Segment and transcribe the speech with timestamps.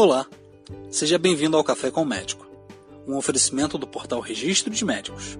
[0.00, 0.28] Olá,
[0.92, 2.46] seja bem-vindo ao Café com o Médico,
[3.04, 5.36] um oferecimento do portal Registro de Médicos.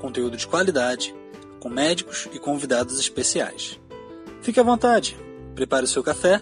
[0.00, 1.14] Conteúdo de qualidade,
[1.60, 3.78] com médicos e convidados especiais.
[4.40, 5.18] Fique à vontade,
[5.54, 6.40] prepare o seu café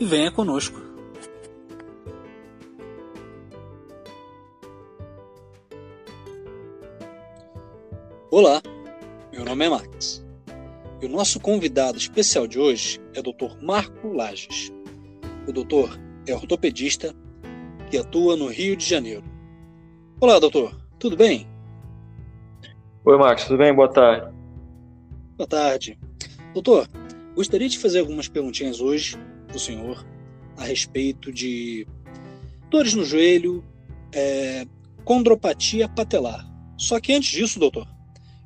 [0.00, 0.80] e venha conosco.
[8.30, 8.62] Olá,
[9.30, 10.24] meu nome é Max.
[11.02, 13.62] E o nosso convidado especial de hoje é o Dr.
[13.62, 14.72] Marco Lages.
[15.46, 17.14] O doutor é ortopedista
[17.90, 19.24] que atua no Rio de Janeiro.
[20.20, 21.46] Olá, doutor, tudo bem?
[23.04, 23.74] Oi, Max, tudo bem?
[23.74, 24.32] Boa tarde.
[25.36, 25.98] Boa tarde.
[26.54, 26.88] Doutor,
[27.34, 29.16] gostaria de fazer algumas perguntinhas hoje
[29.48, 30.06] para o senhor
[30.56, 31.86] a respeito de
[32.70, 33.64] dores no joelho,
[34.12, 34.64] é,
[35.04, 36.46] condropatia patelar.
[36.76, 37.86] Só que antes disso, doutor,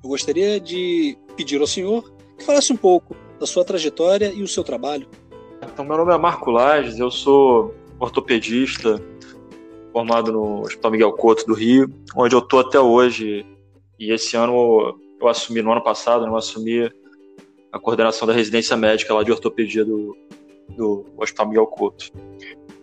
[0.03, 4.49] eu gostaria de pedir ao senhor que falasse um pouco da sua trajetória e o
[4.49, 5.09] seu trabalho.
[5.63, 9.01] Então, meu nome é Marco Lages, eu sou ortopedista,
[9.93, 13.47] formado no Hospital Miguel Couto do Rio, onde eu estou até hoje.
[13.99, 16.91] E esse ano eu assumi, no ano passado, eu assumi
[17.73, 20.17] a coordenação da residência médica lá de ortopedia do,
[20.77, 22.13] do Hospital Miguel Couto.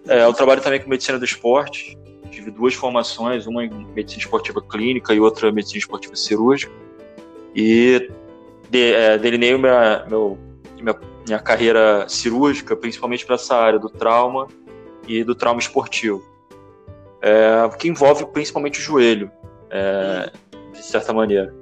[0.08, 1.98] É, eu trabalho também com medicina do esporte,
[2.32, 6.74] tive duas formações, uma em medicina esportiva clínica e outra em medicina esportiva cirúrgica.
[7.56, 8.10] E
[8.70, 10.38] de, é, delineei meu,
[10.80, 10.94] minha
[11.26, 14.48] minha carreira cirúrgica, principalmente para essa área do trauma
[15.08, 16.24] e do trauma esportivo,
[17.22, 19.32] é, que envolve principalmente o joelho,
[19.70, 20.32] é,
[20.72, 21.54] de certa maneira.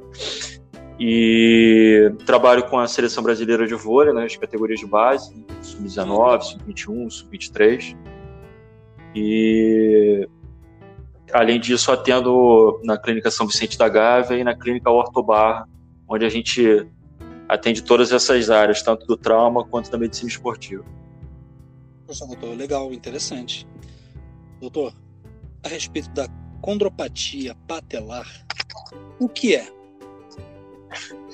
[1.00, 7.98] E trabalho com a seleção brasileira de vôlei nas categorias de base, sub-19, sub-21, sub-23.
[9.16, 10.28] E
[11.34, 15.68] além disso, atendo na clínica São Vicente da Gávea e na clínica Ortobar,
[16.08, 16.86] onde a gente
[17.52, 20.86] atende todas essas áreas, tanto do trauma quanto da medicina esportiva.
[22.08, 23.68] Poxa, doutor, legal, interessante.
[24.62, 24.94] Doutor,
[25.62, 26.30] a respeito da
[26.62, 28.26] condropatia patelar,
[29.20, 29.68] o que é?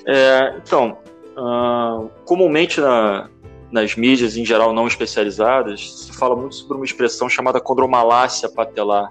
[0.06, 0.98] é então,
[1.36, 3.30] uh, comumente na,
[3.70, 9.08] nas mídias em geral não especializadas, se fala muito sobre uma expressão chamada condromalácia patelar,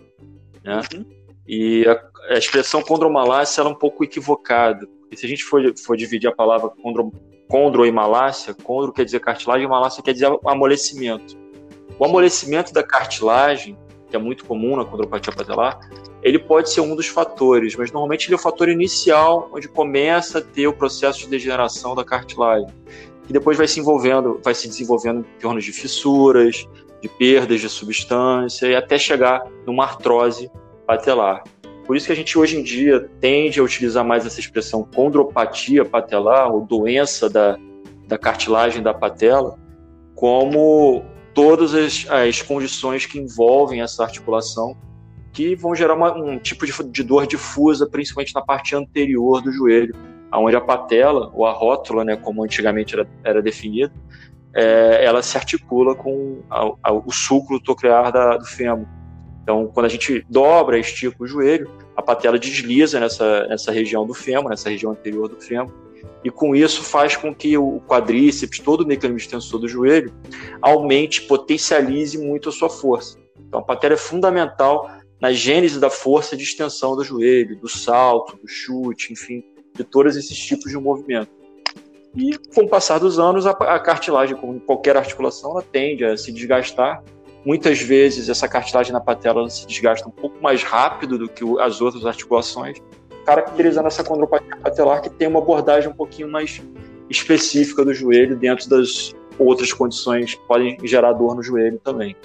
[0.61, 0.81] né?
[0.93, 1.05] Uhum.
[1.47, 5.95] E a, a expressão condromalácia é um pouco equivocada, e se a gente for, for
[5.95, 7.12] dividir a palavra condro,
[7.47, 11.38] condro e malácia, condro quer dizer cartilagem malácia quer dizer amolecimento.
[11.97, 13.78] O amolecimento da cartilagem,
[14.09, 15.79] que é muito comum na condropatia patelar,
[16.22, 20.40] ele pode ser um dos fatores, mas normalmente ele é o fator inicial onde começa
[20.40, 22.68] a ter o processo de degeneração da cartilagem,
[23.25, 26.68] que depois vai se envolvendo, vai se desenvolvendo em torno de fissuras,
[27.01, 30.50] de perdas de substância e até chegar numa artrose
[30.85, 31.44] patelar.
[31.87, 35.85] Por isso que a gente hoje em dia tende a utilizar mais essa expressão condropatia
[35.85, 37.57] patelar, ou doença da,
[38.05, 39.57] da cartilagem da patela,
[40.13, 44.75] como todas as, as condições que envolvem essa articulação,
[45.31, 49.51] que vão gerar uma, um tipo de, de dor difusa, principalmente na parte anterior do
[49.51, 49.95] joelho,
[50.33, 53.93] onde a patela, ou a rótula, né, como antigamente era, era definida,
[54.53, 58.87] é, ela se articula com a, a, o sulco toclear da, do fêmur.
[59.47, 64.13] Então, quando a gente dobra, estica o joelho, a patela desliza nessa, nessa região do
[64.13, 65.71] fêmur, nessa região anterior do fêmur,
[66.21, 70.13] e com isso faz com que o quadríceps, todo o mecanismo extensor do joelho,
[70.61, 73.17] aumente, potencialize muito a sua força.
[73.39, 74.91] Então, a patela é fundamental
[75.21, 79.41] na gênese da força de extensão do joelho, do salto, do chute, enfim,
[79.73, 81.31] de todos esses tipos de movimento.
[82.13, 86.33] E com o passar dos anos, a, cartilagem, como qualquer articulação, ela tende a se
[86.33, 87.01] desgastar
[87.47, 91.79] Muitas vezes essa cartilagem na patela se desgasta um pouco mais rápido do que as
[91.79, 92.77] outras articulações,
[93.25, 96.61] caracterizando essa condropatia patelar que tem uma abordagem um pouquinho mais
[97.09, 102.17] específica do joelho dentro das outras condições que podem gerar dor no joelho também.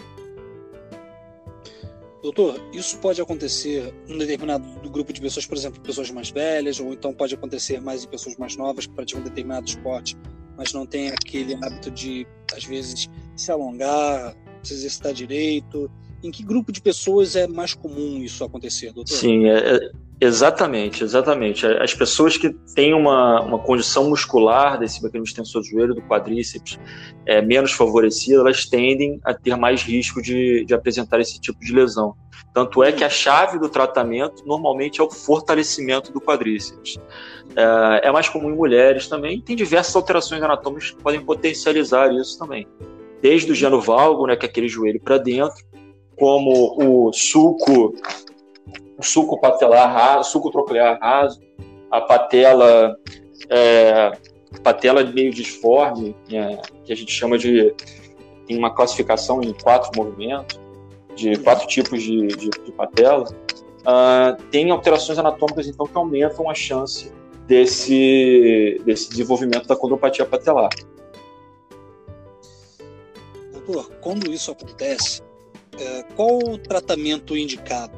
[2.21, 6.81] Doutor, isso pode acontecer em um determinado grupo de pessoas, por exemplo, pessoas mais velhas,
[6.81, 10.17] ou então pode acontecer mais em pessoas mais novas que praticam um determinado esporte,
[10.57, 12.27] mas não tem aquele hábito de,
[12.57, 14.37] às vezes, se alongar,
[14.69, 15.91] se exercitar direito?
[16.23, 19.13] Em que grupo de pessoas é mais comum isso acontecer, doutor?
[19.13, 21.67] Sim, é, é, exatamente, exatamente.
[21.67, 26.79] As pessoas que têm uma, uma condição muscular desse mecanismo extensor do joelho, do quadríceps,
[27.27, 31.73] é, menos favorecida, elas tendem a ter mais risco de, de apresentar esse tipo de
[31.73, 32.15] lesão.
[32.55, 37.01] Tanto é que a chave do tratamento normalmente é o fortalecimento do quadríceps.
[37.57, 42.39] É, é mais comum em mulheres também, tem diversas alterações anatômicas que podem potencializar isso
[42.39, 42.69] também
[43.23, 45.65] desde o genovalgo, né, que é aquele joelho para dentro,
[46.19, 47.95] como o sulco,
[48.99, 51.41] o sulco patelar raso, sulco troclear raso,
[51.91, 52.97] a patela,
[53.49, 54.13] é,
[54.63, 57.73] patela meio disforme, é, que a gente chama de
[58.47, 60.61] tem uma classificação em quatro movimentos,
[61.15, 63.25] de quatro tipos de, de, de patela,
[63.83, 67.13] uh, tem alterações anatômicas então que aumentam a chance
[67.47, 70.71] desse, desse desenvolvimento da condropatia patelar.
[73.67, 75.23] Doutor, quando isso acontece,
[75.79, 77.93] é, qual o tratamento indicado?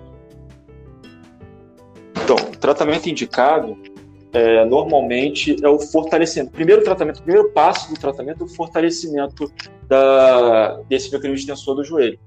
[2.22, 3.76] Então, o tratamento indicado
[4.32, 6.52] é, normalmente é o fortalecimento.
[6.52, 9.50] Primeiro tratamento, primeiro passo do tratamento é o fortalecimento
[9.88, 12.18] da, desse mecanismo extensor do joelho.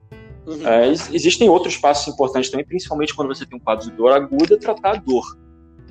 [0.45, 0.65] Uhum.
[0.65, 4.57] É, existem outros passos importantes também, principalmente quando você tem um quadro de dor aguda,
[4.57, 5.37] tratar a dor.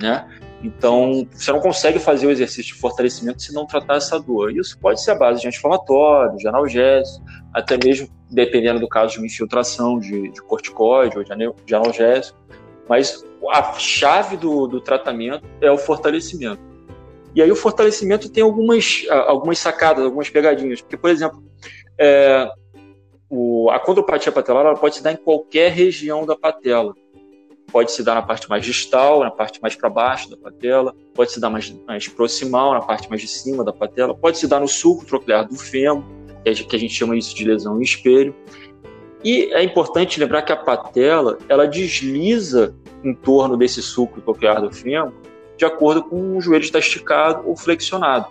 [0.00, 0.26] Né?
[0.62, 4.50] Então, você não consegue fazer o exercício de fortalecimento se não tratar essa dor.
[4.50, 9.18] Isso pode ser a base de anti-inflamatório, de analgésico, até mesmo, dependendo do caso, de
[9.18, 11.30] uma infiltração de, de corticoide ou de,
[11.64, 12.38] de analgésico.
[12.88, 16.60] Mas a chave do, do tratamento é o fortalecimento.
[17.34, 20.80] E aí o fortalecimento tem algumas, algumas sacadas, algumas pegadinhas.
[20.80, 21.44] Porque, por exemplo,
[21.98, 22.48] é,
[23.28, 26.94] o, a condropatia patelar ela pode se dar em qualquer região da patela.
[27.70, 31.32] Pode se dar na parte mais distal, na parte mais para baixo da patela, pode
[31.32, 34.60] se dar mais, mais proximal, na parte mais de cima da patela, pode se dar
[34.60, 36.04] no sulco troclear do fêmur,
[36.44, 38.34] que a gente chama isso de lesão em espelho.
[39.24, 44.72] E é importante lembrar que a patela ela desliza em torno desse sulco troclear do
[44.72, 45.12] fêmur
[45.56, 48.26] de acordo com o joelho está esticado ou flexionado.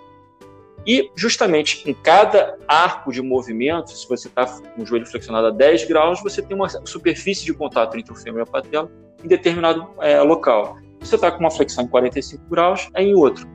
[0.85, 5.51] E justamente em cada arco de movimento, se você está com o joelho flexionado a
[5.51, 8.91] 10 graus, você tem uma superfície de contato entre o fêmur e a patela
[9.23, 10.77] em determinado é, local.
[10.99, 13.47] Você está com uma flexão em 45 graus, é em outro.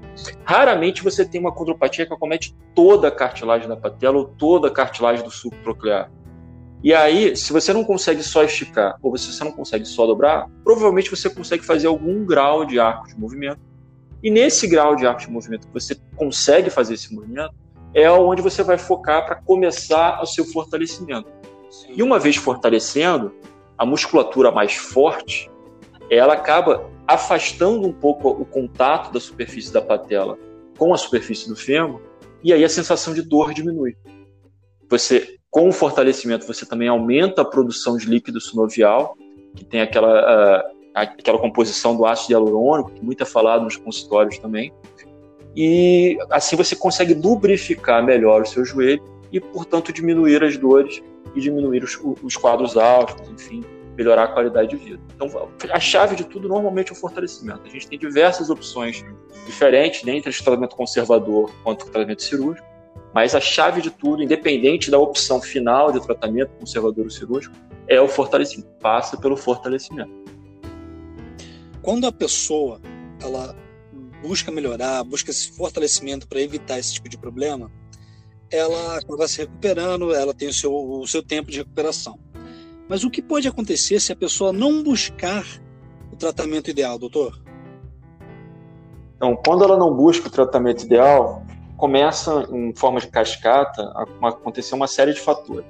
[0.44, 4.71] Raramente você tem uma condropatia que acomete toda a cartilagem da patela ou toda a
[4.71, 6.11] cartilagem do sulco troclear.
[6.83, 10.49] E aí, se você não consegue só esticar ou se você não consegue só dobrar,
[10.65, 13.61] provavelmente você consegue fazer algum grau de arco de movimento
[14.22, 17.55] e nesse grau de arco de movimento que você consegue fazer esse movimento,
[17.94, 21.28] é onde você vai focar para começar o seu fortalecimento.
[21.70, 21.94] Sim.
[21.96, 23.32] E uma vez fortalecendo,
[23.76, 25.50] a musculatura mais forte,
[26.11, 30.38] ela acaba afastando um pouco o contato da superfície da patela
[30.76, 32.00] com a superfície do fêmur,
[32.43, 33.96] e aí a sensação de dor diminui.
[34.88, 39.16] Você, com o fortalecimento, você também aumenta a produção de líquido sinovial,
[39.55, 44.38] que tem aquela uh, aquela composição do ácido hialurônico, que muito é falado nos consultórios
[44.38, 44.72] também.
[45.56, 49.02] E assim você consegue lubrificar melhor o seu joelho
[49.32, 51.02] e, portanto, diminuir as dores
[51.34, 53.64] e diminuir os, os quadros altos, enfim,
[53.96, 55.00] melhorar a qualidade de vida.
[55.14, 55.28] Então,
[55.70, 57.62] a chave de tudo normalmente é o fortalecimento.
[57.64, 59.04] A gente tem diversas opções
[59.46, 62.66] diferentes, dentre o tratamento conservador quanto o tratamento cirúrgico,
[63.12, 67.54] mas a chave de tudo, independente da opção final de tratamento conservador ou cirúrgico,
[67.88, 68.70] é o fortalecimento.
[68.81, 70.20] Passa pelo fortalecimento
[71.82, 72.81] quando a pessoa
[73.23, 73.55] ela
[74.23, 77.71] busca melhorar, busca esse fortalecimento para evitar esse tipo de problema,
[78.50, 82.19] ela acaba se recuperando, ela tem o seu, o seu tempo de recuperação.
[82.88, 85.44] Mas o que pode acontecer se a pessoa não buscar
[86.12, 87.41] o tratamento ideal, doutor?
[89.17, 91.44] Então, quando ela não busca o tratamento ideal,
[91.76, 95.67] começa em forma de cascata a acontecer uma série de fatores.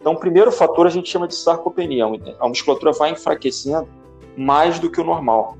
[0.00, 2.04] Então, o primeiro fator a gente chama de sarcopenia.
[2.40, 3.88] A musculatura vai enfraquecendo
[4.36, 5.56] mais do que o normal.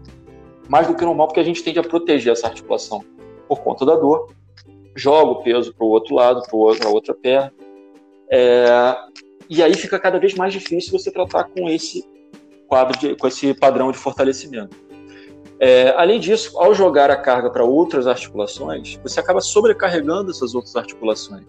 [0.68, 3.04] Mais do que o normal, porque a gente tende a proteger essa articulação
[3.48, 4.30] por conta da dor.
[4.94, 7.52] Joga o peso para o outro lado, para a outra perna.
[8.30, 8.96] É,
[9.48, 12.04] e aí fica cada vez mais difícil você tratar com esse
[12.66, 14.76] quadro, de, com esse padrão de fortalecimento.
[15.58, 20.76] É, além disso, ao jogar a carga para outras articulações, você acaba sobrecarregando essas outras
[20.76, 21.44] articulações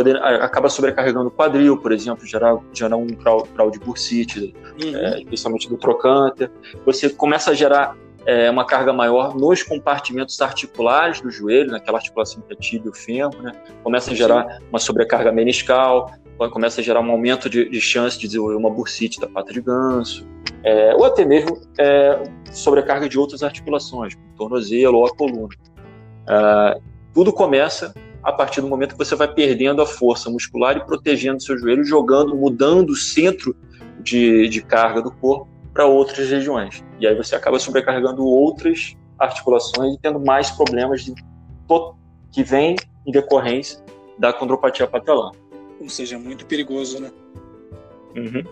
[0.00, 4.96] poder, acaba sobrecarregando o quadril, por exemplo, gerar, gerar um grau de bursite, uhum.
[4.96, 6.50] é, especialmente do trocânter.
[6.86, 12.42] Você começa a gerar é, uma carga maior nos compartimentos articulares do joelho, naquela articulação
[12.42, 13.52] entre a tíbia fêmur, né?
[13.82, 16.10] começa a gerar uma sobrecarga meniscal,
[16.50, 19.60] começa a gerar um aumento de, de chance de desenvolver uma bursite da pata de
[19.60, 20.26] ganso,
[20.64, 25.54] é, ou até mesmo é, sobrecarga de outras articulações, como o tornozelo ou a coluna.
[26.26, 26.80] É,
[27.12, 27.92] tudo começa
[28.22, 31.84] a partir do momento que você vai perdendo a força muscular e protegendo seu joelho,
[31.84, 33.56] jogando, mudando o centro
[34.00, 36.84] de, de carga do corpo para outras regiões.
[36.98, 41.14] E aí você acaba sobrecarregando outras articulações e tendo mais problemas de,
[42.32, 43.82] que vêm em decorrência
[44.18, 45.32] da condropatia patelar.
[45.80, 47.10] Ou seja, muito perigoso, né?
[48.16, 48.44] Uhum.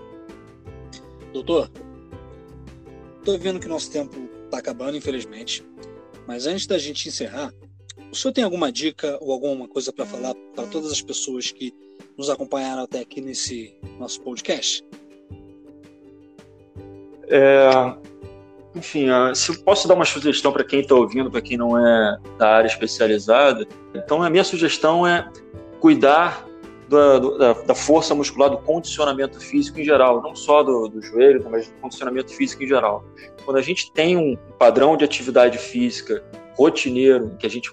[1.33, 1.71] Doutor,
[3.19, 5.65] estou vendo que nosso tempo está acabando, infelizmente.
[6.27, 7.53] Mas antes da gente encerrar,
[8.11, 11.73] o senhor tem alguma dica ou alguma coisa para falar para todas as pessoas que
[12.17, 14.85] nos acompanharam até aqui nesse nosso podcast?
[17.29, 17.69] É,
[18.75, 22.19] enfim, se eu posso dar uma sugestão para quem está ouvindo, para quem não é
[22.38, 25.29] da área especializada, então a minha sugestão é
[25.81, 26.47] cuidar
[26.88, 31.47] da, da, da, força muscular, do condicionamento físico em geral, não só do, do joelho,
[31.50, 33.05] mas do condicionamento físico em geral.
[33.45, 36.25] Quando a gente tem um padrão de atividade física
[36.57, 37.71] rotineiro, que a gente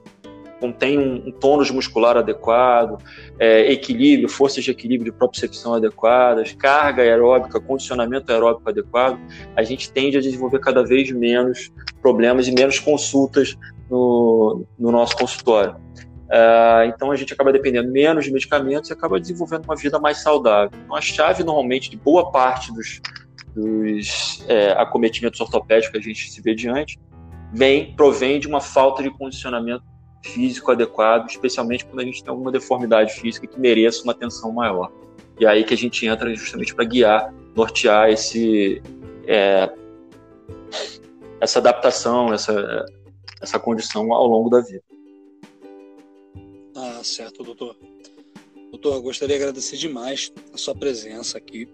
[0.59, 2.97] contém um, um tônus muscular adequado,
[3.39, 9.19] é, equilíbrio, forças de equilíbrio de propriocepção adequadas, carga aeróbica, condicionamento aeróbico adequado,
[9.55, 11.71] a gente tende a desenvolver cada vez menos
[12.01, 13.57] problemas e menos consultas
[13.89, 15.75] no, no nosso consultório.
[16.25, 20.17] Uh, então a gente acaba dependendo menos de medicamentos e acaba desenvolvendo uma vida mais
[20.17, 20.71] saudável.
[20.83, 22.99] Então a chave normalmente de boa parte dos,
[23.55, 26.99] dos é, acometimentos ortopédicos que a gente se vê diante
[27.53, 29.83] vem, provém de uma falta de condicionamento
[30.25, 34.91] físico adequado, especialmente quando a gente tem alguma deformidade física que mereça uma atenção maior.
[35.39, 38.81] E aí que a gente entra justamente para guiar, nortear esse,
[39.27, 39.71] é,
[41.39, 42.85] essa adaptação, essa,
[43.41, 44.83] essa condição ao longo da vida.
[46.75, 47.75] Ah, certo, doutor.
[48.71, 51.67] Doutor, gostaria de agradecer demais a sua presença aqui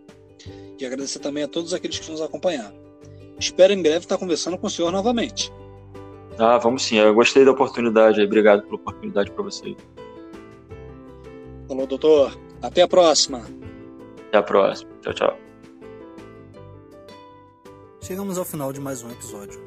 [0.79, 2.75] e agradecer também a todos aqueles que nos acompanharam.
[3.39, 5.51] Espero em breve estar conversando com o senhor novamente.
[6.37, 6.97] Ah, vamos sim.
[6.97, 8.21] Eu gostei da oportunidade.
[8.21, 9.75] Obrigado pela oportunidade para você.
[11.67, 12.37] Falou, doutor.
[12.61, 13.45] Até a próxima.
[14.27, 14.91] Até a próxima.
[15.01, 15.37] Tchau, tchau.
[18.01, 19.61] Chegamos ao final de mais um episódio.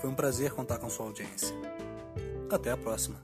[0.00, 1.54] Foi um prazer contar com sua audiência.
[2.50, 3.16] Até a próxima.